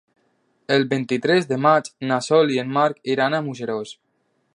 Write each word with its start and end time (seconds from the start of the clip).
El 0.75 0.85
vint-i-tres 0.93 1.45
de 1.51 1.59
maig 1.65 1.91
na 2.11 2.17
Sol 2.29 2.55
i 2.57 2.57
en 2.65 2.73
Marc 2.79 3.13
iran 3.17 3.37
a 3.37 3.43
Museros. 3.49 3.93